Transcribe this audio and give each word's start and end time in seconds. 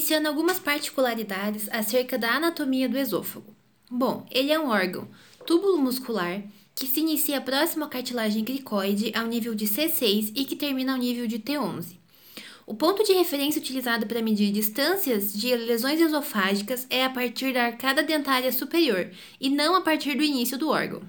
iniciando 0.00 0.28
algumas 0.28 0.58
particularidades 0.58 1.68
acerca 1.70 2.16
da 2.16 2.36
anatomia 2.36 2.88
do 2.88 2.96
esôfago. 2.96 3.54
Bom, 3.90 4.26
ele 4.30 4.50
é 4.50 4.58
um 4.58 4.70
órgão 4.70 5.06
túbulo 5.46 5.76
muscular 5.76 6.42
que 6.74 6.86
se 6.86 7.00
inicia 7.00 7.38
próximo 7.38 7.84
à 7.84 7.88
cartilagem 7.88 8.42
cricoide 8.42 9.12
ao 9.14 9.26
nível 9.26 9.54
de 9.54 9.66
C6 9.66 10.32
e 10.34 10.46
que 10.46 10.56
termina 10.56 10.92
ao 10.92 10.98
nível 10.98 11.26
de 11.26 11.38
T11. 11.38 11.98
O 12.66 12.74
ponto 12.74 13.04
de 13.04 13.12
referência 13.12 13.60
utilizado 13.60 14.06
para 14.06 14.22
medir 14.22 14.50
distâncias 14.50 15.34
de 15.34 15.54
lesões 15.54 16.00
esofágicas 16.00 16.86
é 16.88 17.04
a 17.04 17.10
partir 17.10 17.52
da 17.52 17.64
arcada 17.64 18.02
dentária 18.02 18.50
superior 18.50 19.10
e 19.38 19.50
não 19.50 19.74
a 19.74 19.82
partir 19.82 20.14
do 20.16 20.22
início 20.22 20.56
do 20.56 20.70
órgão. 20.70 21.02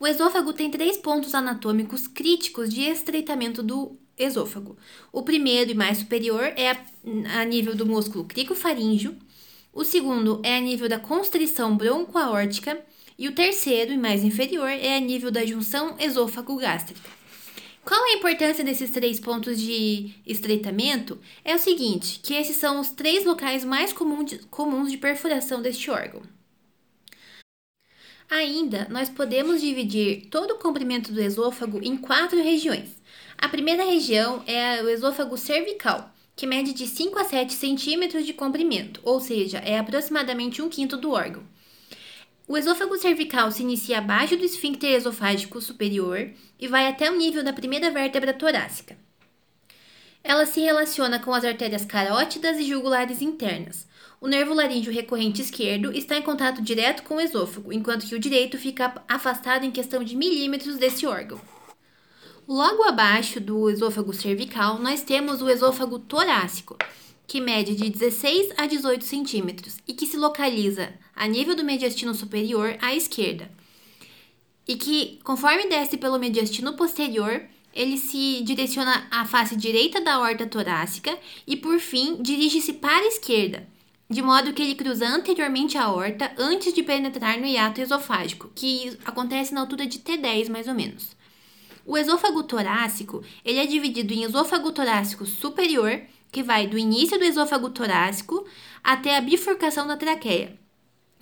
O 0.00 0.06
esôfago 0.06 0.54
tem 0.54 0.70
três 0.70 0.96
pontos 0.96 1.34
anatômicos 1.34 2.06
críticos 2.06 2.72
de 2.72 2.80
estreitamento 2.80 3.62
do 3.62 3.98
esôfago. 4.18 4.76
O 5.12 5.22
primeiro 5.22 5.70
e 5.70 5.74
mais 5.74 5.98
superior 5.98 6.44
é 6.56 6.76
a, 7.40 7.44
nível 7.44 7.74
do 7.74 7.86
músculo 7.86 8.24
cricofaríngeo, 8.24 9.16
o 9.72 9.84
segundo 9.84 10.40
é 10.44 10.56
a 10.56 10.60
nível 10.60 10.88
da 10.88 10.98
constrição 10.98 11.76
broncoaórtica 11.76 12.80
e 13.18 13.26
o 13.28 13.32
terceiro 13.32 13.92
e 13.92 13.98
mais 13.98 14.22
inferior 14.22 14.68
é 14.68 14.96
a 14.96 15.00
nível 15.00 15.30
da 15.30 15.44
junção 15.44 15.96
esôfago-gástrica. 15.98 17.10
Qual 17.84 18.02
a 18.02 18.12
importância 18.12 18.64
desses 18.64 18.90
três 18.90 19.20
pontos 19.20 19.60
de 19.60 20.14
estreitamento? 20.26 21.18
É 21.44 21.54
o 21.54 21.58
seguinte, 21.58 22.18
que 22.22 22.32
esses 22.32 22.56
são 22.56 22.80
os 22.80 22.90
três 22.90 23.26
locais 23.26 23.62
mais 23.62 23.92
comuns 23.92 24.90
de 24.90 24.96
perfuração 24.96 25.60
deste 25.60 25.90
órgão. 25.90 26.22
Ainda, 28.34 28.88
nós 28.90 29.08
podemos 29.08 29.60
dividir 29.60 30.26
todo 30.28 30.54
o 30.54 30.58
comprimento 30.58 31.12
do 31.12 31.20
esôfago 31.20 31.78
em 31.80 31.96
quatro 31.96 32.42
regiões. 32.42 33.00
A 33.38 33.48
primeira 33.48 33.84
região 33.84 34.42
é 34.44 34.82
o 34.82 34.88
esôfago 34.88 35.38
cervical, 35.38 36.12
que 36.34 36.44
mede 36.44 36.72
de 36.72 36.84
5 36.84 37.16
a 37.16 37.24
7 37.24 37.52
centímetros 37.52 38.26
de 38.26 38.32
comprimento, 38.32 39.00
ou 39.04 39.20
seja, 39.20 39.58
é 39.58 39.78
aproximadamente 39.78 40.60
um 40.60 40.68
quinto 40.68 40.96
do 40.96 41.12
órgão. 41.12 41.44
O 42.48 42.58
esôfago 42.58 42.98
cervical 42.98 43.52
se 43.52 43.62
inicia 43.62 43.98
abaixo 43.98 44.36
do 44.36 44.44
esfíncter 44.44 44.96
esofágico 44.96 45.60
superior 45.60 46.28
e 46.58 46.66
vai 46.66 46.88
até 46.88 47.08
o 47.08 47.16
nível 47.16 47.44
da 47.44 47.52
primeira 47.52 47.88
vértebra 47.92 48.34
torácica. 48.34 48.98
Ela 50.24 50.44
se 50.44 50.60
relaciona 50.60 51.20
com 51.20 51.32
as 51.32 51.44
artérias 51.44 51.84
carótidas 51.84 52.58
e 52.58 52.64
jugulares 52.64 53.22
internas. 53.22 53.86
O 54.24 54.26
nervo 54.26 54.54
laríngeo 54.54 54.90
recorrente 54.90 55.42
esquerdo 55.42 55.92
está 55.92 56.16
em 56.16 56.22
contato 56.22 56.62
direto 56.62 57.02
com 57.02 57.16
o 57.16 57.20
esôfago, 57.20 57.70
enquanto 57.70 58.06
que 58.06 58.14
o 58.14 58.18
direito 58.18 58.56
fica 58.56 59.04
afastado 59.06 59.66
em 59.66 59.70
questão 59.70 60.02
de 60.02 60.16
milímetros 60.16 60.78
desse 60.78 61.04
órgão. 61.06 61.38
Logo 62.48 62.84
abaixo 62.84 63.38
do 63.38 63.68
esôfago 63.68 64.14
cervical, 64.14 64.78
nós 64.78 65.02
temos 65.02 65.42
o 65.42 65.50
esôfago 65.50 65.98
torácico, 65.98 66.74
que 67.26 67.38
mede 67.38 67.74
de 67.74 67.90
16 67.90 68.54
a 68.56 68.64
18 68.64 69.04
centímetros 69.04 69.76
e 69.86 69.92
que 69.92 70.06
se 70.06 70.16
localiza 70.16 70.94
a 71.14 71.28
nível 71.28 71.54
do 71.54 71.62
mediastino 71.62 72.14
superior 72.14 72.78
à 72.80 72.94
esquerda. 72.94 73.50
E 74.66 74.74
que, 74.74 75.20
conforme 75.22 75.68
desce 75.68 75.98
pelo 75.98 76.18
mediastino 76.18 76.72
posterior, 76.72 77.42
ele 77.74 77.98
se 77.98 78.40
direciona 78.42 79.06
à 79.10 79.26
face 79.26 79.54
direita 79.54 80.00
da 80.00 80.18
horta 80.18 80.46
torácica 80.46 81.14
e, 81.46 81.56
por 81.56 81.78
fim, 81.78 82.22
dirige-se 82.22 82.72
para 82.72 83.04
a 83.04 83.08
esquerda, 83.08 83.73
de 84.08 84.22
modo 84.22 84.52
que 84.52 84.62
ele 84.62 84.74
cruza 84.74 85.06
anteriormente 85.06 85.78
a 85.78 85.90
horta 85.90 86.32
antes 86.36 86.72
de 86.72 86.82
penetrar 86.82 87.38
no 87.38 87.46
hiato 87.46 87.80
esofágico, 87.80 88.50
que 88.54 88.96
acontece 89.04 89.54
na 89.54 89.60
altura 89.60 89.86
de 89.86 89.98
T10 89.98 90.50
mais 90.50 90.68
ou 90.68 90.74
menos. 90.74 91.16
O 91.86 91.98
esôfago 91.98 92.42
torácico, 92.42 93.22
ele 93.44 93.58
é 93.58 93.66
dividido 93.66 94.12
em 94.12 94.24
esôfago 94.24 94.72
torácico 94.72 95.26
superior, 95.26 96.00
que 96.30 96.42
vai 96.42 96.66
do 96.66 96.78
início 96.78 97.18
do 97.18 97.24
esôfago 97.24 97.70
torácico 97.70 98.44
até 98.82 99.16
a 99.16 99.20
bifurcação 99.20 99.86
da 99.86 99.96
traqueia, 99.96 100.58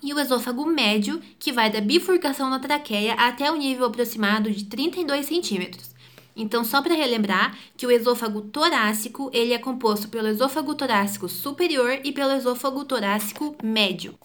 e 0.01 0.13
o 0.13 0.19
esôfago 0.19 0.65
médio, 0.65 1.21
que 1.39 1.51
vai 1.51 1.69
da 1.69 1.79
bifurcação 1.79 2.49
da 2.49 2.59
traqueia 2.59 3.13
até 3.13 3.49
o 3.49 3.55
nível 3.55 3.85
aproximado 3.85 4.51
de 4.51 4.65
32 4.65 5.25
centímetros. 5.25 5.92
Então, 6.35 6.63
só 6.63 6.81
para 6.81 6.95
relembrar 6.95 7.57
que 7.77 7.85
o 7.85 7.91
esôfago 7.91 8.41
torácico 8.41 9.29
ele 9.33 9.53
é 9.53 9.59
composto 9.59 10.07
pelo 10.07 10.27
esôfago 10.27 10.73
torácico 10.73 11.29
superior 11.29 11.99
e 12.03 12.11
pelo 12.11 12.31
esôfago 12.31 12.83
torácico 12.85 13.55
médio. 13.63 14.17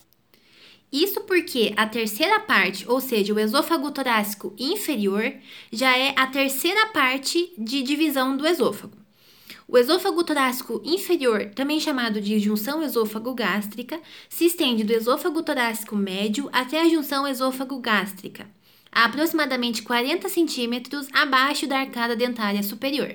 Isso 0.90 1.20
porque 1.22 1.74
a 1.76 1.86
terceira 1.86 2.40
parte, 2.40 2.88
ou 2.88 2.98
seja, 2.98 3.34
o 3.34 3.38
esôfago 3.38 3.90
torácico 3.90 4.54
inferior, 4.58 5.34
já 5.70 5.96
é 5.96 6.14
a 6.16 6.26
terceira 6.26 6.86
parte 6.86 7.52
de 7.58 7.82
divisão 7.82 8.36
do 8.36 8.46
esôfago. 8.46 8.96
O 9.70 9.76
esôfago 9.76 10.24
torácico 10.24 10.80
inferior, 10.82 11.50
também 11.54 11.78
chamado 11.78 12.22
de 12.22 12.38
junção 12.38 12.82
esôfago-gástrica, 12.82 14.00
se 14.26 14.46
estende 14.46 14.82
do 14.82 14.94
esôfago 14.94 15.42
torácico 15.42 15.94
médio 15.94 16.48
até 16.50 16.80
a 16.80 16.88
junção 16.88 17.28
esôfago-gástrica, 17.28 18.48
a 18.92 19.04
aproximadamente 19.04 19.82
40 19.82 20.28
centímetros 20.28 21.08
abaixo 21.12 21.66
da 21.66 21.80
arcada 21.80 22.16
dentária 22.16 22.62
superior. 22.62 23.14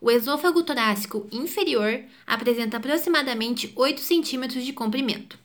O 0.00 0.10
esôfago 0.10 0.62
torácico 0.62 1.26
inferior 1.32 2.04
apresenta 2.26 2.76
aproximadamente 2.76 3.72
8 3.74 4.00
centímetros 4.00 4.64
de 4.64 4.72
comprimento. 4.72 5.38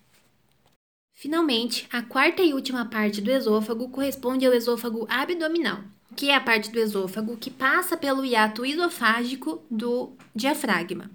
Finalmente, 1.13 1.87
a 1.91 2.01
quarta 2.01 2.41
e 2.41 2.53
última 2.53 2.85
parte 2.85 3.21
do 3.21 3.31
esôfago 3.31 3.89
corresponde 3.89 4.45
ao 4.45 4.53
esôfago 4.53 5.07
abdominal, 5.09 5.81
que 6.15 6.29
é 6.29 6.35
a 6.35 6.41
parte 6.41 6.69
do 6.69 6.79
esôfago 6.79 7.37
que 7.37 7.49
passa 7.49 7.95
pelo 7.97 8.25
hiato 8.25 8.65
esofágico 8.65 9.63
do 9.71 10.11
diafragma, 10.35 11.09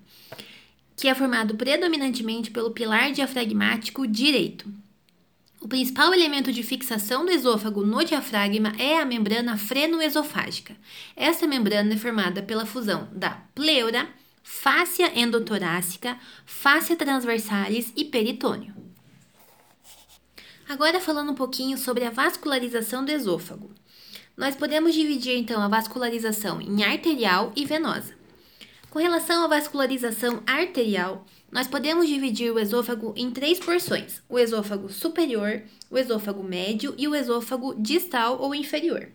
que 0.96 1.08
é 1.08 1.14
formado 1.14 1.54
predominantemente 1.54 2.50
pelo 2.50 2.70
pilar 2.70 3.12
diafragmático 3.12 4.06
direito. 4.06 4.68
O 5.60 5.66
principal 5.66 6.14
elemento 6.14 6.52
de 6.52 6.62
fixação 6.62 7.24
do 7.24 7.32
esôfago 7.32 7.84
no 7.84 8.04
diafragma 8.04 8.72
é 8.78 9.00
a 9.00 9.04
membrana 9.04 9.58
freno-esofágica. 9.58 10.76
Essa 11.16 11.48
membrana 11.48 11.94
é 11.94 11.96
formada 11.96 12.42
pela 12.42 12.64
fusão 12.64 13.08
da 13.12 13.30
pleura, 13.54 14.08
fáscia 14.42 15.18
endotorácica, 15.18 16.16
fáscia 16.46 16.94
transversalis 16.94 17.92
e 17.96 18.04
peritônio. 18.04 18.72
Agora 20.68 21.00
falando 21.00 21.32
um 21.32 21.34
pouquinho 21.34 21.76
sobre 21.76 22.04
a 22.04 22.10
vascularização 22.10 23.04
do 23.04 23.10
esôfago. 23.10 23.74
Nós 24.36 24.54
podemos 24.54 24.94
dividir 24.94 25.36
então 25.36 25.60
a 25.60 25.66
vascularização 25.66 26.60
em 26.60 26.84
arterial 26.84 27.52
e 27.56 27.64
venosa. 27.64 28.14
Com 28.90 29.00
relação 29.00 29.44
à 29.44 29.48
vascularização 29.48 30.40
arterial, 30.46 31.26
nós 31.50 31.66
podemos 31.66 32.06
dividir 32.06 32.52
o 32.52 32.58
esôfago 32.58 33.14
em 33.16 33.30
três 33.30 33.58
porções: 33.58 34.22
o 34.28 34.38
esôfago 34.38 34.88
superior, 34.90 35.62
o 35.90 35.96
esôfago 35.96 36.42
médio 36.42 36.94
e 36.98 37.08
o 37.08 37.14
esôfago 37.14 37.74
distal 37.74 38.38
ou 38.40 38.54
inferior. 38.54 39.08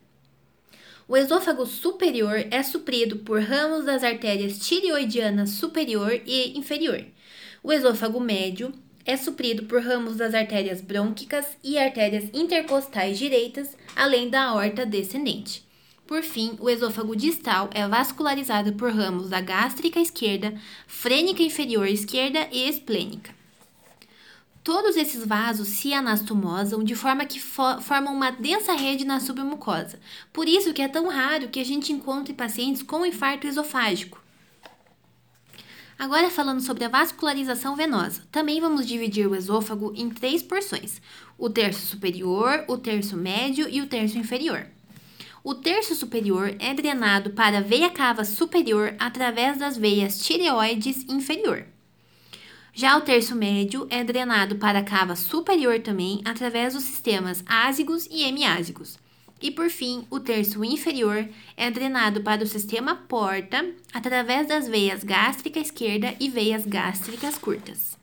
O 1.07 1.17
esôfago 1.17 1.65
superior 1.65 2.45
é 2.49 2.63
suprido 2.63 3.17
por 3.17 3.41
ramos 3.41 3.85
das 3.85 4.03
artérias 4.03 4.57
tireoidiana 4.57 5.45
superior 5.45 6.19
e 6.25 6.57
inferior. 6.57 7.05
O 7.61 7.71
esôfago 7.71 8.19
médio 8.19 8.73
é 9.05 9.17
suprido 9.17 9.63
por 9.63 9.81
ramos 9.81 10.15
das 10.15 10.33
artérias 10.33 10.79
brônquicas 10.81 11.45
e 11.63 11.77
artérias 11.77 12.29
intercostais 12.33 13.19
direitas, 13.19 13.77
além 13.95 14.29
da 14.29 14.43
aorta 14.43 14.85
descendente. 14.85 15.63
Por 16.05 16.21
fim, 16.21 16.57
o 16.59 16.69
esôfago 16.69 17.15
distal 17.15 17.69
é 17.73 17.87
vascularizado 17.87 18.73
por 18.73 18.91
ramos 18.91 19.29
da 19.29 19.39
gástrica 19.39 19.99
esquerda, 19.99 20.53
frênica 20.85 21.41
inferior 21.41 21.87
esquerda 21.87 22.47
e 22.51 22.67
esplênica. 22.67 23.33
Todos 24.63 24.95
esses 24.95 25.25
vasos 25.25 25.67
se 25.67 25.93
anastomosam 25.93 26.83
de 26.83 26.95
forma 26.95 27.25
que 27.25 27.39
fo 27.39 27.81
formam 27.81 28.13
uma 28.13 28.31
densa 28.31 28.73
rede 28.73 29.03
na 29.03 29.19
submucosa. 29.19 29.99
Por 30.31 30.47
isso 30.47 30.73
que 30.73 30.81
é 30.81 30.87
tão 30.87 31.09
raro 31.09 31.49
que 31.49 31.59
a 31.59 31.65
gente 31.65 31.91
encontre 31.91 32.33
pacientes 32.33 32.81
com 32.81 33.05
infarto 33.05 33.45
esofágico. 33.45 34.21
Agora 35.99 36.29
falando 36.29 36.61
sobre 36.61 36.85
a 36.85 36.89
vascularização 36.89 37.75
venosa, 37.75 38.23
também 38.31 38.59
vamos 38.59 38.87
dividir 38.87 39.27
o 39.27 39.35
esôfago 39.35 39.93
em 39.95 40.09
três 40.09 40.41
porções: 40.41 41.01
o 41.37 41.49
terço 41.49 41.85
superior, 41.85 42.63
o 42.67 42.77
terço 42.77 43.15
médio 43.17 43.67
e 43.69 43.81
o 43.81 43.87
terço 43.87 44.17
inferior. 44.17 44.67
O 45.43 45.53
terço 45.53 45.93
superior 45.93 46.55
é 46.57 46.73
drenado 46.73 47.31
para 47.31 47.57
a 47.57 47.61
veia 47.61 47.89
cava 47.89 48.23
superior 48.23 48.95
através 48.97 49.57
das 49.57 49.75
veias 49.75 50.25
tireoides 50.25 51.03
inferior. 51.09 51.65
Já 52.73 52.97
o 52.97 53.01
terço 53.01 53.35
médio 53.35 53.85
é 53.89 54.05
drenado 54.05 54.55
para 54.55 54.79
a 54.79 54.83
cava 54.83 55.17
superior 55.17 55.81
também 55.81 56.21
através 56.23 56.73
dos 56.73 56.83
sistemas 56.83 57.43
ázigos 57.45 58.07
e 58.09 58.23
hemiázigos. 58.23 58.97
E 59.41 59.51
por 59.51 59.69
fim, 59.69 60.07
o 60.09 60.17
terço 60.17 60.63
inferior 60.63 61.27
é 61.57 61.69
drenado 61.69 62.21
para 62.21 62.41
o 62.41 62.47
sistema 62.47 62.95
porta 62.95 63.69
através 63.93 64.47
das 64.47 64.69
veias 64.69 65.03
gástrica 65.03 65.59
esquerda 65.59 66.15
e 66.21 66.29
veias 66.29 66.65
gástricas 66.65 67.37
curtas. 67.37 68.01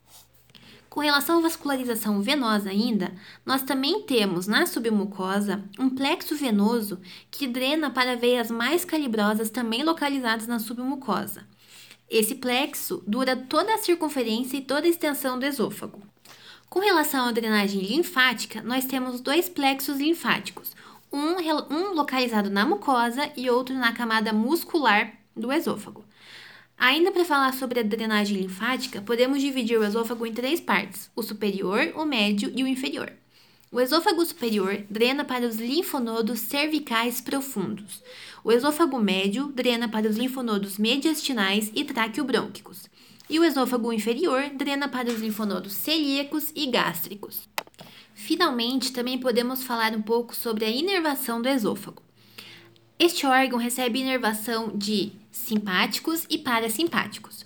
Com 0.90 0.98
relação 0.98 1.38
à 1.38 1.42
vascularização 1.42 2.20
venosa 2.20 2.68
ainda, 2.68 3.12
nós 3.46 3.62
também 3.62 4.02
temos 4.02 4.48
na 4.48 4.66
submucosa 4.66 5.62
um 5.78 5.88
plexo 5.88 6.34
venoso 6.34 7.00
que 7.30 7.46
drena 7.46 7.90
para 7.90 8.16
veias 8.16 8.50
mais 8.50 8.84
calibrosas 8.84 9.50
também 9.50 9.84
localizadas 9.84 10.48
na 10.48 10.58
submucosa. 10.58 11.46
Esse 12.10 12.34
plexo 12.34 13.04
dura 13.06 13.36
toda 13.36 13.72
a 13.72 13.78
circunferência 13.78 14.56
e 14.56 14.62
toda 14.62 14.84
a 14.84 14.90
extensão 14.90 15.38
do 15.38 15.46
esôfago. 15.46 16.02
Com 16.68 16.80
relação 16.80 17.28
à 17.28 17.30
drenagem 17.30 17.82
linfática, 17.82 18.60
nós 18.60 18.84
temos 18.84 19.20
dois 19.20 19.48
plexos 19.48 19.98
linfáticos, 19.98 20.74
um, 21.12 21.36
um 21.72 21.94
localizado 21.94 22.50
na 22.50 22.66
mucosa 22.66 23.30
e 23.36 23.48
outro 23.48 23.76
na 23.76 23.92
camada 23.92 24.32
muscular 24.32 25.12
do 25.36 25.52
esôfago. 25.52 26.04
Ainda 26.80 27.12
para 27.12 27.26
falar 27.26 27.52
sobre 27.52 27.78
a 27.78 27.82
drenagem 27.82 28.38
linfática, 28.38 29.02
podemos 29.02 29.42
dividir 29.42 29.78
o 29.78 29.84
esôfago 29.84 30.24
em 30.24 30.32
três 30.32 30.62
partes: 30.62 31.10
o 31.14 31.22
superior, 31.22 31.92
o 31.94 32.06
médio 32.06 32.50
e 32.56 32.64
o 32.64 32.66
inferior. 32.66 33.12
O 33.70 33.78
esôfago 33.78 34.24
superior 34.24 34.82
drena 34.88 35.22
para 35.22 35.46
os 35.46 35.56
linfonodos 35.56 36.40
cervicais 36.40 37.20
profundos. 37.20 38.02
O 38.42 38.50
esôfago 38.50 38.98
médio 38.98 39.48
drena 39.48 39.90
para 39.90 40.08
os 40.08 40.16
linfonodos 40.16 40.78
mediastinais 40.78 41.70
e 41.74 41.84
traqueobrônquicos. 41.84 42.88
E 43.28 43.38
o 43.38 43.44
esôfago 43.44 43.92
inferior 43.92 44.48
drena 44.56 44.88
para 44.88 45.10
os 45.10 45.20
linfonodos 45.20 45.74
celíacos 45.74 46.50
e 46.56 46.66
gástricos. 46.66 47.46
Finalmente, 48.14 48.90
também 48.90 49.18
podemos 49.18 49.62
falar 49.62 49.92
um 49.92 50.00
pouco 50.00 50.34
sobre 50.34 50.64
a 50.64 50.70
inervação 50.70 51.42
do 51.42 51.48
esôfago. 51.48 52.02
Este 52.98 53.26
órgão 53.26 53.58
recebe 53.58 54.00
inervação 54.00 54.72
de 54.74 55.19
simpáticos 55.30 56.26
e 56.28 56.38
parasimpáticos. 56.38 57.44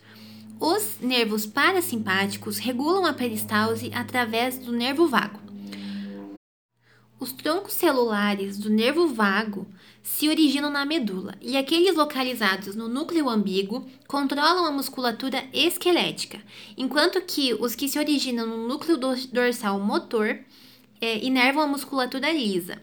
Os 0.60 0.98
nervos 1.00 1.46
parasimpáticos 1.46 2.58
regulam 2.58 3.04
a 3.04 3.12
peristalse 3.12 3.90
através 3.92 4.58
do 4.58 4.72
nervo 4.72 5.06
vago. 5.06 5.40
Os 7.18 7.32
troncos 7.32 7.74
celulares 7.74 8.58
do 8.58 8.68
nervo 8.68 9.08
vago 9.08 9.66
se 10.02 10.28
originam 10.28 10.70
na 10.70 10.84
medula 10.84 11.34
e 11.40 11.56
aqueles 11.56 11.96
localizados 11.96 12.74
no 12.76 12.88
núcleo 12.88 13.30
ambíguo 13.30 13.86
controlam 14.06 14.66
a 14.66 14.70
musculatura 14.70 15.42
esquelética, 15.52 16.42
enquanto 16.76 17.22
que 17.22 17.54
os 17.54 17.74
que 17.74 17.88
se 17.88 17.98
originam 17.98 18.46
no 18.46 18.68
núcleo 18.68 18.98
dorsal 19.32 19.80
motor 19.80 20.38
é, 21.00 21.24
inervam 21.24 21.62
a 21.62 21.66
musculatura 21.66 22.30
lisa. 22.30 22.82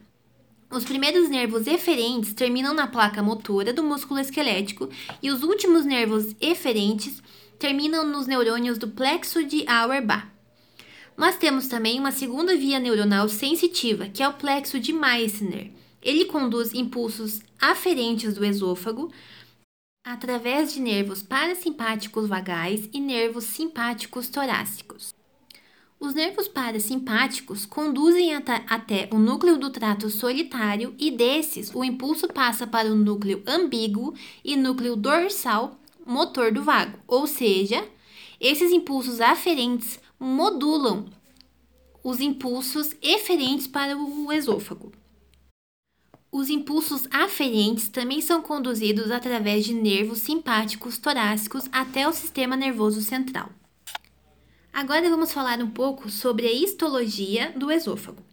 Os 0.72 0.86
primeiros 0.86 1.28
nervos 1.28 1.68
eferentes 1.68 2.34
terminam 2.34 2.74
na 2.74 2.88
placa 2.88 3.22
motora 3.22 3.74
do 3.74 3.84
músculo 3.84 4.22
esquelético 4.22 4.90
e 5.22 5.30
os 5.30 5.44
últimos 5.44 5.84
nervos 5.84 6.34
eferentes 6.40 7.22
terminam 7.60 8.08
nos 8.08 8.26
neurônios 8.26 8.78
do 8.78 8.88
plexo 8.88 9.44
de 9.44 9.68
Auerbach. 9.68 10.28
Nós 11.18 11.36
temos 11.36 11.68
também 11.68 12.00
uma 12.00 12.14
segunda 12.14 12.56
via 12.56 12.80
neuronal 12.80 13.28
sensitiva, 13.28 14.08
que 14.08 14.24
é 14.24 14.28
o 14.30 14.34
plexo 14.34 14.80
de 14.80 14.94
Meissner. 14.94 15.72
Ele 16.02 16.24
conduz 16.24 16.74
impulsos 16.74 17.42
aferentes 17.60 18.34
do 18.34 18.46
esôfago 18.46 19.12
através 20.06 20.74
de 20.74 20.80
nervos 20.80 21.22
parasimpáticos 21.22 22.30
vagais 22.30 22.90
e 22.94 23.00
nervos 23.02 23.44
simpáticos 23.44 24.30
torácicos. 24.30 25.14
Os 26.02 26.16
nervos 26.16 26.48
parasimpáticos 26.48 27.64
conduzem 27.64 28.34
até 28.34 29.08
o 29.12 29.20
núcleo 29.20 29.56
do 29.56 29.70
trato 29.70 30.10
solitário 30.10 30.96
e 30.98 31.12
desses 31.12 31.70
o 31.76 31.84
impulso 31.84 32.28
passa 32.28 32.66
para 32.66 32.92
o 32.92 32.96
núcleo 32.96 33.44
ambíguo 33.46 34.16
e 34.44 34.58
núcleo 34.58 34.96
dorsal 34.96 35.80
motor 36.04 36.52
do 36.52 36.64
vago, 36.64 36.98
ou 37.08 37.28
seja, 37.28 37.88
esses 38.40 38.72
impulsos 38.72 39.22
aferentes 39.22 40.00
modulam 40.20 41.06
os 42.04 42.20
impulsos 42.20 42.96
eferentes 43.00 43.68
para 43.68 43.96
o 43.96 44.34
esôfago. 44.34 44.92
Os 46.32 46.50
impulsos 46.50 47.08
aferentes 47.12 47.90
também 47.90 48.22
são 48.22 48.42
conduzidos 48.42 49.12
através 49.12 49.66
de 49.66 49.76
nervos 49.76 50.18
simpáticos 50.18 50.98
torácicos 50.98 51.66
até 51.72 52.08
o 52.08 52.12
sistema 52.12 52.56
nervoso 52.56 53.04
central. 53.04 53.61
Agora 54.74 55.10
vamos 55.10 55.34
falar 55.34 55.60
um 55.60 55.70
pouco 55.70 56.10
sobre 56.10 56.48
a 56.48 56.52
histologia 56.52 57.52
do 57.58 57.70
esôfago. 57.70 58.24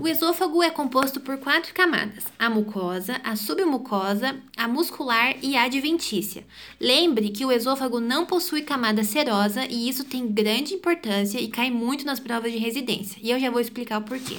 O 0.00 0.06
esôfago 0.06 0.62
é 0.62 0.70
composto 0.70 1.18
por 1.18 1.36
quatro 1.38 1.74
camadas: 1.74 2.24
a 2.38 2.48
mucosa, 2.48 3.20
a 3.24 3.34
submucosa, 3.34 4.40
a 4.56 4.68
muscular 4.68 5.34
e 5.42 5.56
a 5.56 5.64
adventícia. 5.64 6.46
Lembre 6.80 7.30
que 7.30 7.44
o 7.44 7.50
esôfago 7.50 7.98
não 7.98 8.24
possui 8.24 8.62
camada 8.62 9.02
serosa 9.02 9.66
e 9.66 9.88
isso 9.88 10.04
tem 10.04 10.28
grande 10.28 10.74
importância 10.74 11.40
e 11.40 11.48
cai 11.48 11.72
muito 11.72 12.06
nas 12.06 12.20
provas 12.20 12.52
de 12.52 12.58
residência. 12.58 13.18
E 13.20 13.28
eu 13.28 13.40
já 13.40 13.50
vou 13.50 13.60
explicar 13.60 13.98
o 13.98 14.04
porquê. 14.04 14.36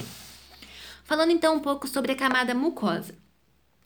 Falando 1.04 1.32
então 1.32 1.54
um 1.56 1.60
pouco 1.60 1.86
sobre 1.86 2.12
a 2.12 2.16
camada 2.16 2.54
mucosa. 2.54 3.14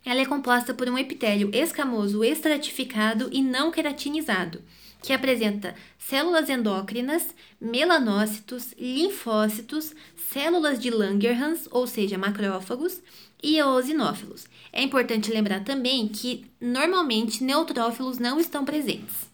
Ela 0.04 0.20
é 0.20 0.24
composta 0.24 0.72
por 0.72 0.88
um 0.88 0.96
epitélio 0.96 1.50
escamoso 1.52 2.22
estratificado 2.22 3.28
e 3.32 3.42
não 3.42 3.72
queratinizado 3.72 4.62
que 5.02 5.12
apresenta 5.12 5.74
células 5.98 6.48
endócrinas, 6.48 7.34
melanócitos, 7.60 8.74
linfócitos, 8.78 9.94
células 10.16 10.78
de 10.78 10.90
Langerhans, 10.90 11.68
ou 11.70 11.86
seja, 11.86 12.18
macrófagos, 12.18 13.02
e 13.42 13.58
eosinófilos. 13.58 14.46
É 14.72 14.82
importante 14.82 15.30
lembrar 15.30 15.62
também 15.62 16.08
que 16.08 16.50
normalmente 16.60 17.44
neutrófilos 17.44 18.18
não 18.18 18.40
estão 18.40 18.64
presentes. 18.64 19.30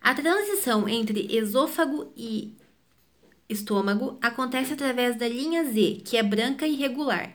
A 0.00 0.12
transição 0.14 0.86
entre 0.88 1.26
esôfago 1.34 2.12
e 2.16 2.52
estômago 3.48 4.18
acontece 4.20 4.74
através 4.74 5.16
da 5.16 5.26
linha 5.28 5.64
Z, 5.64 6.02
que 6.04 6.16
é 6.16 6.22
branca 6.22 6.66
e 6.66 6.74
regular, 6.74 7.32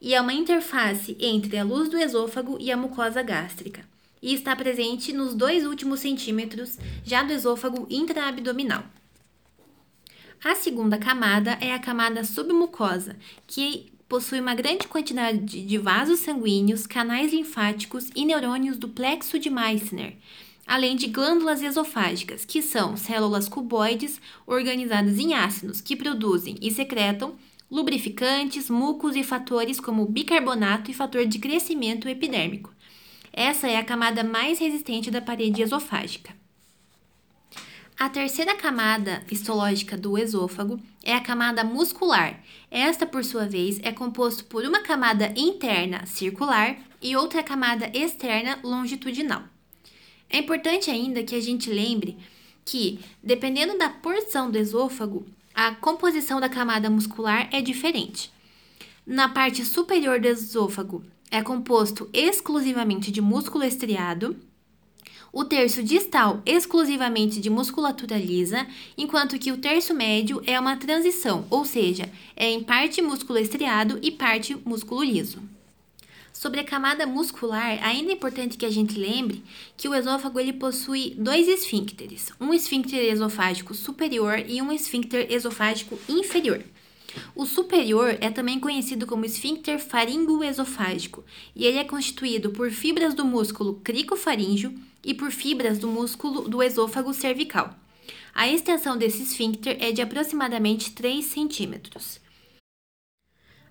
e 0.00 0.14
é 0.14 0.20
uma 0.20 0.34
interface 0.34 1.16
entre 1.18 1.56
a 1.56 1.64
luz 1.64 1.88
do 1.88 1.96
esôfago 1.96 2.58
e 2.60 2.70
a 2.70 2.76
mucosa 2.76 3.22
gástrica 3.22 3.91
e 4.22 4.32
está 4.32 4.54
presente 4.54 5.12
nos 5.12 5.34
dois 5.34 5.66
últimos 5.66 6.00
centímetros 6.00 6.78
já 7.04 7.22
do 7.22 7.32
esôfago 7.32 7.86
intraabdominal. 7.90 8.84
A 10.44 10.54
segunda 10.54 10.98
camada 10.98 11.58
é 11.60 11.72
a 11.72 11.78
camada 11.78 12.24
submucosa, 12.24 13.16
que 13.46 13.92
possui 14.08 14.40
uma 14.40 14.54
grande 14.54 14.86
quantidade 14.88 15.64
de 15.64 15.78
vasos 15.78 16.20
sanguíneos, 16.20 16.86
canais 16.86 17.32
linfáticos 17.32 18.10
e 18.14 18.24
neurônios 18.24 18.76
do 18.76 18.88
plexo 18.88 19.38
de 19.38 19.48
Meissner, 19.48 20.16
além 20.66 20.96
de 20.96 21.06
glândulas 21.06 21.62
esofágicas, 21.62 22.44
que 22.44 22.60
são 22.60 22.96
células 22.96 23.48
cuboides 23.48 24.20
organizadas 24.46 25.18
em 25.18 25.34
ácidos 25.34 25.80
que 25.80 25.96
produzem 25.96 26.56
e 26.60 26.70
secretam 26.70 27.36
lubrificantes, 27.70 28.68
mucos 28.68 29.16
e 29.16 29.24
fatores 29.24 29.80
como 29.80 30.04
bicarbonato 30.04 30.90
e 30.90 30.94
fator 30.94 31.24
de 31.24 31.38
crescimento 31.38 32.06
epidérmico, 32.06 32.74
essa 33.32 33.66
é 33.66 33.76
a 33.78 33.84
camada 33.84 34.22
mais 34.22 34.58
resistente 34.58 35.10
da 35.10 35.20
parede 35.20 35.62
esofágica. 35.62 36.34
A 37.98 38.08
terceira 38.08 38.56
camada 38.56 39.22
histológica 39.30 39.96
do 39.96 40.18
esôfago 40.18 40.80
é 41.04 41.14
a 41.14 41.20
camada 41.20 41.62
muscular. 41.62 42.42
Esta, 42.70 43.06
por 43.06 43.24
sua 43.24 43.46
vez, 43.46 43.78
é 43.82 43.92
composto 43.92 44.44
por 44.46 44.64
uma 44.64 44.80
camada 44.80 45.32
interna 45.36 46.04
circular 46.04 46.76
e 47.00 47.14
outra 47.16 47.42
camada 47.42 47.90
externa 47.94 48.58
longitudinal. 48.62 49.44
É 50.28 50.38
importante 50.38 50.90
ainda 50.90 51.22
que 51.22 51.34
a 51.34 51.40
gente 51.40 51.70
lembre 51.70 52.18
que, 52.64 52.98
dependendo 53.22 53.78
da 53.78 53.88
porção 53.88 54.50
do 54.50 54.58
esôfago, 54.58 55.26
a 55.54 55.74
composição 55.74 56.40
da 56.40 56.48
camada 56.48 56.90
muscular 56.90 57.48
é 57.52 57.60
diferente. 57.60 58.32
Na 59.06 59.28
parte 59.28 59.64
superior 59.64 60.18
do 60.18 60.26
esôfago, 60.26 61.04
é 61.32 61.42
composto 61.42 62.08
exclusivamente 62.12 63.10
de 63.10 63.22
músculo 63.22 63.64
estriado, 63.64 64.36
o 65.32 65.46
terço 65.46 65.82
distal 65.82 66.42
exclusivamente 66.44 67.40
de 67.40 67.48
musculatura 67.48 68.18
lisa, 68.18 68.66
enquanto 68.98 69.38
que 69.38 69.50
o 69.50 69.56
terço 69.56 69.94
médio 69.94 70.42
é 70.46 70.60
uma 70.60 70.76
transição, 70.76 71.46
ou 71.48 71.64
seja, 71.64 72.12
é 72.36 72.50
em 72.50 72.62
parte 72.62 73.00
músculo 73.00 73.38
estriado 73.38 73.98
e 74.02 74.10
parte 74.10 74.54
músculo 74.62 75.02
liso. 75.02 75.42
Sobre 76.34 76.60
a 76.60 76.64
camada 76.64 77.06
muscular, 77.06 77.78
ainda 77.82 78.10
é 78.10 78.14
importante 78.14 78.58
que 78.58 78.66
a 78.66 78.70
gente 78.70 78.98
lembre 78.98 79.42
que 79.74 79.88
o 79.88 79.94
esôfago 79.94 80.38
ele 80.38 80.52
possui 80.52 81.14
dois 81.16 81.48
esfíncteres, 81.48 82.30
um 82.38 82.52
esfíncter 82.52 83.00
esofágico 83.10 83.72
superior 83.72 84.38
e 84.46 84.60
um 84.60 84.70
esfíncter 84.70 85.26
esofágico 85.30 85.98
inferior. 86.06 86.62
O 87.34 87.46
superior 87.46 88.16
é 88.20 88.30
também 88.30 88.60
conhecido 88.60 89.06
como 89.06 89.24
esfíncter 89.24 89.78
faringoesofágico 89.78 91.24
e 91.54 91.64
ele 91.64 91.78
é 91.78 91.84
constituído 91.84 92.50
por 92.50 92.70
fibras 92.70 93.14
do 93.14 93.24
músculo 93.24 93.80
cricofaríngeo 93.82 94.74
e 95.04 95.14
por 95.14 95.30
fibras 95.30 95.78
do 95.78 95.88
músculo 95.88 96.48
do 96.48 96.62
esôfago 96.62 97.12
cervical. 97.12 97.74
A 98.34 98.48
extensão 98.48 98.96
desse 98.96 99.22
esfíncter 99.22 99.76
é 99.80 99.92
de 99.92 100.00
aproximadamente 100.00 100.92
3 100.92 101.24
centímetros. 101.24 102.20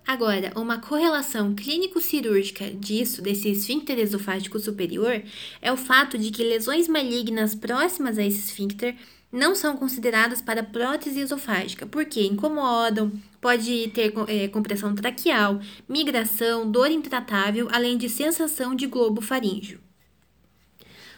Agora, 0.05 0.51
uma 0.55 0.79
correlação 0.79 1.55
clínico-cirúrgica 1.55 2.69
disso, 2.71 3.21
desse 3.21 3.49
esfíncter 3.49 3.97
esofágico 3.99 4.59
superior, 4.59 5.21
é 5.61 5.71
o 5.71 5.77
fato 5.77 6.17
de 6.17 6.31
que 6.31 6.43
lesões 6.43 6.87
malignas 6.87 7.55
próximas 7.55 8.17
a 8.17 8.25
esse 8.25 8.39
esfíncter 8.39 8.95
não 9.31 9.55
são 9.55 9.77
consideradas 9.77 10.41
para 10.41 10.63
prótese 10.63 11.19
esofágica, 11.19 11.85
porque 11.85 12.21
incomodam, 12.21 13.11
pode 13.39 13.89
ter 13.93 14.13
é, 14.27 14.47
compressão 14.47 14.93
traqueal, 14.93 15.59
migração, 15.87 16.69
dor 16.69 16.91
intratável, 16.91 17.67
além 17.71 17.97
de 17.97 18.09
sensação 18.09 18.75
de 18.75 18.87
globo 18.87 19.21
faríngeo. 19.21 19.79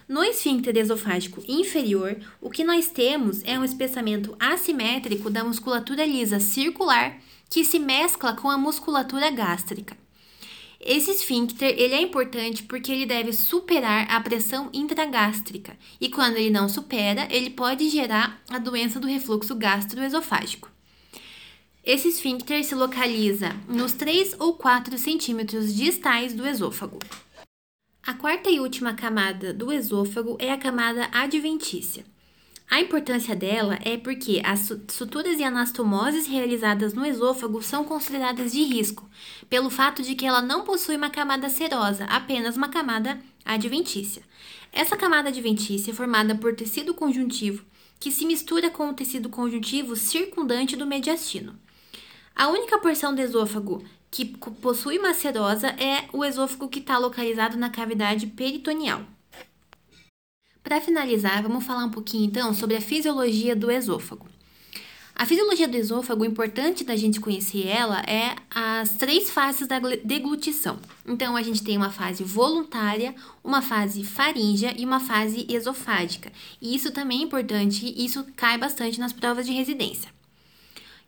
No 0.07 0.23
esfíncter 0.23 0.77
esofágico 0.77 1.41
inferior, 1.47 2.17
o 2.41 2.49
que 2.49 2.63
nós 2.63 2.89
temos 2.89 3.41
é 3.45 3.57
um 3.57 3.63
espessamento 3.63 4.35
assimétrico 4.39 5.29
da 5.29 5.43
musculatura 5.43 6.05
lisa 6.05 6.39
circular 6.39 7.17
que 7.49 7.63
se 7.63 7.79
mescla 7.79 8.35
com 8.35 8.49
a 8.49 8.57
musculatura 8.57 9.31
gástrica. 9.31 10.02
Esse 10.85 11.11
esfíncter 11.11 11.73
ele 11.77 11.93
é 11.93 12.01
importante 12.01 12.61
porque 12.63 12.91
ele 12.91 13.05
deve 13.05 13.31
superar 13.31 14.05
a 14.11 14.19
pressão 14.19 14.69
intragástrica 14.73 15.77
e 15.99 16.09
quando 16.09 16.35
ele 16.35 16.49
não 16.49 16.67
supera, 16.67 17.25
ele 17.31 17.49
pode 17.49 17.89
gerar 17.89 18.41
a 18.49 18.59
doença 18.59 18.99
do 18.99 19.07
refluxo 19.07 19.55
gastroesofágico. 19.55 20.69
Esse 21.85 22.09
esfíncter 22.09 22.65
se 22.65 22.75
localiza 22.75 23.55
nos 23.67 23.93
3 23.93 24.35
ou 24.39 24.55
4 24.55 24.97
centímetros 24.97 25.73
distais 25.73 26.33
do 26.33 26.45
esôfago. 26.45 26.99
A 28.05 28.13
quarta 28.13 28.49
e 28.49 28.59
última 28.59 28.93
camada 28.93 29.53
do 29.53 29.71
esôfago 29.71 30.35
é 30.37 30.51
a 30.51 30.57
camada 30.57 31.07
adventícia. 31.13 32.03
A 32.73 32.81
importância 32.81 33.35
dela 33.35 33.77
é 33.83 33.97
porque 33.97 34.41
as 34.43 34.67
suturas 34.89 35.37
e 35.37 35.43
anastomoses 35.43 36.25
realizadas 36.25 36.91
no 36.91 37.05
esôfago 37.05 37.61
são 37.61 37.85
consideradas 37.85 38.51
de 38.51 38.63
risco, 38.63 39.07
pelo 39.47 39.69
fato 39.69 40.01
de 40.01 40.15
que 40.15 40.25
ela 40.25 40.41
não 40.41 40.63
possui 40.63 40.95
uma 40.95 41.11
camada 41.11 41.49
serosa, 41.49 42.05
apenas 42.05 42.57
uma 42.57 42.69
camada 42.69 43.19
adventícia. 43.45 44.23
Essa 44.71 44.97
camada 44.97 45.29
adventícia 45.29 45.91
é 45.91 45.93
formada 45.93 46.33
por 46.33 46.55
tecido 46.55 46.95
conjuntivo, 46.95 47.63
que 47.99 48.11
se 48.11 48.25
mistura 48.25 48.71
com 48.71 48.89
o 48.89 48.93
tecido 48.93 49.29
conjuntivo 49.29 49.95
circundante 49.95 50.75
do 50.75 50.87
mediastino. 50.87 51.53
A 52.35 52.47
única 52.47 52.79
porção 52.79 53.13
do 53.13 53.21
esôfago 53.21 53.83
que 54.09 54.25
possui 54.25 54.97
uma 54.97 55.13
serosa 55.13 55.67
é 55.67 56.05
o 56.11 56.25
esôfago 56.25 56.67
que 56.67 56.79
está 56.79 56.97
localizado 56.97 57.55
na 57.55 57.69
cavidade 57.69 58.25
peritoneal. 58.25 59.05
Para 60.63 60.79
finalizar, 60.79 61.43
vamos 61.43 61.65
falar 61.65 61.83
um 61.83 61.91
pouquinho 61.91 62.25
então 62.25 62.53
sobre 62.53 62.77
a 62.77 62.81
fisiologia 62.81 63.53
do 63.53 63.69
esôfago. 63.69 64.27
A 65.15 65.25
fisiologia 65.25 65.67
do 65.67 65.77
esôfago, 65.77 66.25
importante 66.25 66.83
da 66.83 66.95
gente 66.95 67.19
conhecer 67.19 67.67
ela, 67.67 67.99
é 68.07 68.35
as 68.49 68.95
três 68.95 69.29
fases 69.29 69.67
da 69.67 69.77
deglutição. 70.03 70.79
Então, 71.05 71.35
a 71.35 71.43
gente 71.43 71.63
tem 71.63 71.77
uma 71.77 71.91
fase 71.91 72.23
voluntária, 72.23 73.13
uma 73.43 73.61
fase 73.61 74.03
faríngea 74.03 74.73
e 74.75 74.83
uma 74.83 74.99
fase 74.99 75.45
esofágica. 75.47 76.31
E 76.59 76.73
isso 76.73 76.91
também 76.91 77.19
é 77.19 77.23
importante, 77.23 77.93
isso 77.95 78.25
cai 78.35 78.57
bastante 78.57 78.99
nas 78.99 79.13
provas 79.13 79.45
de 79.45 79.51
residência. 79.51 80.09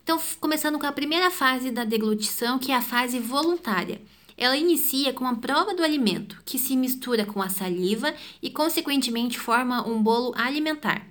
Então, 0.03 0.21
começando 0.39 0.77
com 0.77 0.85
a 0.85 0.91
primeira 0.91 1.31
fase 1.31 1.71
da 1.71 1.83
deglutição, 1.83 2.59
que 2.59 2.71
é 2.71 2.75
a 2.75 2.81
fase 2.81 3.19
voluntária. 3.19 3.99
Ela 4.37 4.57
inicia 4.57 5.13
com 5.13 5.25
a 5.25 5.35
prova 5.35 5.73
do 5.73 5.83
alimento, 5.83 6.41
que 6.43 6.59
se 6.59 6.75
mistura 6.75 7.25
com 7.25 7.41
a 7.41 7.49
saliva 7.49 8.13
e, 8.41 8.49
consequentemente, 8.49 9.39
forma 9.39 9.87
um 9.87 10.01
bolo 10.01 10.33
alimentar. 10.35 11.07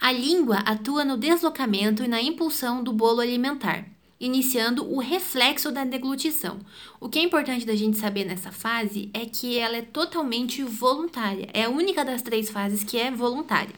A 0.00 0.12
língua 0.12 0.58
atua 0.58 1.04
no 1.04 1.16
deslocamento 1.16 2.04
e 2.04 2.08
na 2.08 2.20
impulsão 2.20 2.82
do 2.82 2.92
bolo 2.92 3.20
alimentar, 3.20 3.84
iniciando 4.20 4.88
o 4.88 5.00
reflexo 5.00 5.72
da 5.72 5.84
deglutição. 5.84 6.60
O 7.00 7.08
que 7.08 7.18
é 7.18 7.22
importante 7.22 7.66
da 7.66 7.74
gente 7.74 7.98
saber 7.98 8.24
nessa 8.24 8.52
fase 8.52 9.10
é 9.12 9.26
que 9.26 9.58
ela 9.58 9.76
é 9.76 9.82
totalmente 9.82 10.62
voluntária, 10.62 11.48
é 11.52 11.64
a 11.64 11.70
única 11.70 12.04
das 12.04 12.22
três 12.22 12.48
fases 12.48 12.84
que 12.84 12.96
é 12.96 13.10
voluntária. 13.10 13.74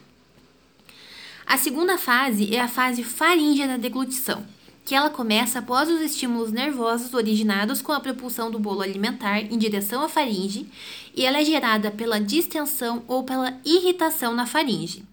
A 1.45 1.57
segunda 1.57 1.97
fase 1.97 2.55
é 2.55 2.59
a 2.59 2.67
fase 2.67 3.03
faríngea 3.03 3.67
da 3.67 3.77
deglutição 3.77 4.45
que 4.85 4.93
ela 4.93 5.09
começa 5.09 5.57
após 5.57 5.89
os 5.89 5.99
estímulos 5.99 6.51
nervosos 6.51 7.11
originados 7.15 7.81
com 7.81 7.91
a 7.91 7.99
propulsão 7.99 8.51
do 8.51 8.59
bolo 8.59 8.83
alimentar 8.83 9.39
em 9.39 9.57
direção 9.57 10.03
à 10.03 10.07
faringe 10.07 10.69
e 11.15 11.25
ela 11.25 11.41
é 11.41 11.43
gerada 11.43 11.89
pela 11.89 12.21
distensão 12.21 13.03
ou 13.07 13.23
pela 13.23 13.59
irritação 13.65 14.35
na 14.35 14.45
faringe. 14.45 15.03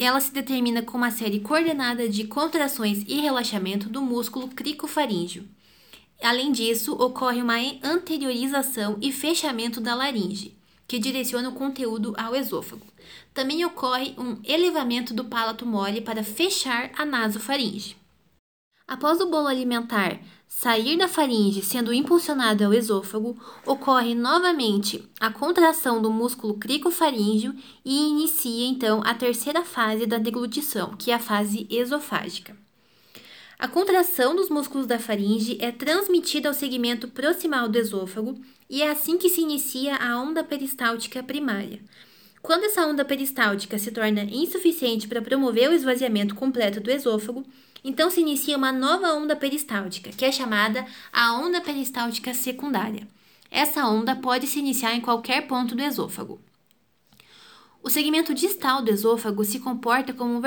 Ela 0.00 0.20
se 0.20 0.32
determina 0.32 0.82
com 0.82 0.98
uma 0.98 1.12
série 1.12 1.38
coordenada 1.38 2.08
de 2.08 2.24
contrações 2.24 3.04
e 3.06 3.20
relaxamento 3.20 3.88
do 3.88 4.02
músculo 4.02 4.48
cricofaríngeo. 4.48 5.44
Além 6.20 6.50
disso, 6.50 6.94
ocorre 6.94 7.40
uma 7.40 7.54
anteriorização 7.84 8.98
e 9.00 9.12
fechamento 9.12 9.80
da 9.80 9.94
laringe, 9.94 10.56
que 10.88 10.98
direciona 10.98 11.50
o 11.50 11.54
conteúdo 11.54 12.12
ao 12.18 12.34
esôfago. 12.34 12.84
Também 13.32 13.64
ocorre 13.64 14.14
um 14.18 14.38
elevamento 14.42 15.14
do 15.14 15.24
palato 15.24 15.64
mole 15.64 16.00
para 16.00 16.24
fechar 16.24 16.90
a 16.98 17.06
nasofaringe. 17.06 17.97
Após 18.88 19.20
o 19.20 19.26
bolo 19.26 19.46
alimentar 19.46 20.18
sair 20.48 20.96
da 20.96 21.06
faringe 21.06 21.60
sendo 21.62 21.92
impulsionado 21.92 22.64
ao 22.64 22.72
esôfago, 22.72 23.36
ocorre 23.66 24.14
novamente 24.14 25.06
a 25.20 25.30
contração 25.30 26.00
do 26.00 26.10
músculo 26.10 26.54
cricofaríngeo 26.54 27.54
e 27.84 28.08
inicia 28.08 28.66
então 28.66 29.02
a 29.04 29.12
terceira 29.12 29.62
fase 29.62 30.06
da 30.06 30.16
deglutição, 30.16 30.96
que 30.96 31.10
é 31.10 31.14
a 31.14 31.18
fase 31.18 31.66
esofágica. 31.68 32.56
A 33.58 33.68
contração 33.68 34.34
dos 34.34 34.48
músculos 34.48 34.86
da 34.86 34.98
faringe 34.98 35.58
é 35.60 35.70
transmitida 35.70 36.48
ao 36.48 36.54
segmento 36.54 37.08
proximal 37.08 37.68
do 37.68 37.76
esôfago 37.76 38.40
e 38.70 38.80
é 38.80 38.90
assim 38.90 39.18
que 39.18 39.28
se 39.28 39.42
inicia 39.42 39.96
a 39.96 40.18
onda 40.18 40.42
peristáltica 40.42 41.22
primária. 41.22 41.80
Quando 42.48 42.64
essa 42.64 42.86
onda 42.86 43.04
peristáltica 43.04 43.78
se 43.78 43.90
torna 43.90 44.22
insuficiente 44.22 45.06
para 45.06 45.20
promover 45.20 45.68
o 45.68 45.74
esvaziamento 45.74 46.34
completo 46.34 46.80
do 46.80 46.90
esôfago, 46.90 47.44
então 47.84 48.08
se 48.08 48.22
inicia 48.22 48.56
uma 48.56 48.72
nova 48.72 49.12
onda 49.12 49.36
peristáltica, 49.36 50.08
que 50.08 50.24
é 50.24 50.32
chamada 50.32 50.86
a 51.12 51.34
onda 51.34 51.60
peristáltica 51.60 52.32
secundária. 52.32 53.06
Essa 53.50 53.86
onda 53.86 54.16
pode 54.16 54.46
se 54.46 54.60
iniciar 54.60 54.94
em 54.94 55.00
qualquer 55.02 55.46
ponto 55.46 55.74
do 55.74 55.82
esôfago. 55.82 56.40
O 57.82 57.90
segmento 57.90 58.32
distal 58.32 58.80
do 58.80 58.90
esôfago 58.90 59.44
se 59.44 59.60
comporta 59.60 60.14
como 60.14 60.38
um 60.38 60.40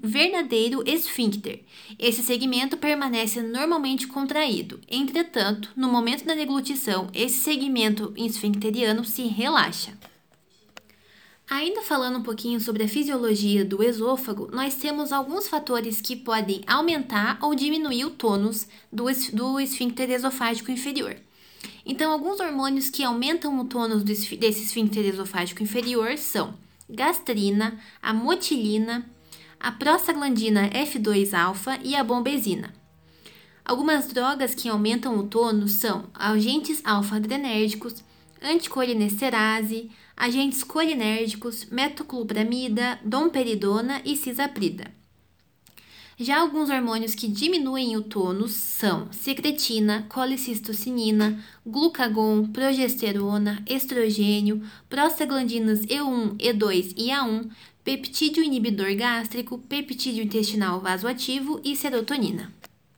verdadeiro 0.00 0.84
esfíncter. 0.86 1.64
Esse 1.98 2.22
segmento 2.22 2.76
permanece 2.76 3.42
normalmente 3.42 4.06
contraído. 4.06 4.78
Entretanto, 4.88 5.72
no 5.74 5.88
momento 5.88 6.24
da 6.24 6.36
deglutição, 6.36 7.08
esse 7.12 7.40
segmento 7.40 8.14
esfincteriano 8.16 9.04
se 9.04 9.22
relaxa. 9.22 9.98
Ainda 11.50 11.80
falando 11.80 12.18
um 12.18 12.22
pouquinho 12.22 12.60
sobre 12.60 12.84
a 12.84 12.88
fisiologia 12.88 13.64
do 13.64 13.82
esôfago, 13.82 14.50
nós 14.52 14.74
temos 14.74 15.12
alguns 15.12 15.48
fatores 15.48 15.98
que 15.98 16.14
podem 16.14 16.60
aumentar 16.66 17.38
ou 17.40 17.54
diminuir 17.54 18.04
o 18.04 18.10
tônus 18.10 18.68
do, 18.92 19.06
do 19.32 19.58
esfíncter 19.58 20.10
esofágico 20.10 20.70
inferior. 20.70 21.16
Então, 21.86 22.12
alguns 22.12 22.38
hormônios 22.38 22.90
que 22.90 23.02
aumentam 23.02 23.58
o 23.58 23.64
tônus 23.64 24.02
desse 24.02 24.36
esfíncter 24.62 25.06
esofágico 25.06 25.62
inferior 25.62 26.18
são 26.18 26.52
gastrina, 26.86 27.78
a 28.02 28.12
motilina, 28.12 29.08
a 29.58 29.72
prostaglandina 29.72 30.68
F2-alfa 30.68 31.80
e 31.82 31.96
a 31.96 32.04
bombezina. 32.04 32.74
Algumas 33.64 34.08
drogas 34.08 34.54
que 34.54 34.68
aumentam 34.68 35.18
o 35.18 35.26
tônus 35.26 35.72
são 35.72 36.10
agentes 36.12 36.82
alfa-adrenérgicos, 36.84 38.04
anticolinesterase, 38.42 39.90
agentes 40.16 40.64
colinérgicos, 40.64 41.66
metoclopramida, 41.66 42.98
domperidona 43.04 44.02
e 44.04 44.16
cisaprida. 44.16 44.98
Já 46.20 46.40
alguns 46.40 46.68
hormônios 46.68 47.14
que 47.14 47.28
diminuem 47.28 47.96
o 47.96 48.02
tônus 48.02 48.50
são 48.50 49.06
secretina, 49.12 50.04
colicistocinina, 50.08 51.40
glucagon, 51.64 52.44
progesterona, 52.48 53.62
estrogênio, 53.68 54.60
prostaglandinas 54.88 55.86
E1, 55.86 56.36
E2 56.38 56.94
e 56.96 57.10
A1, 57.10 57.48
peptídeo 57.84 58.42
inibidor 58.42 58.92
gástrico, 58.96 59.58
peptídeo 59.58 60.24
intestinal 60.24 60.80
vasoativo 60.80 61.60
e 61.62 61.76
serotonina. 61.76 62.52